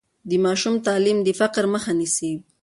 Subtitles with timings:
[0.29, 2.31] د ماشوم تعلیم د فقر مخه نیسي.